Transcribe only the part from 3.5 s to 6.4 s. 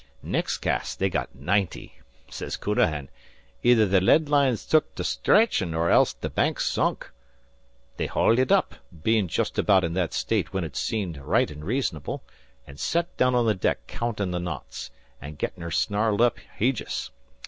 'Either the lead line's tuk to stretchin' or else the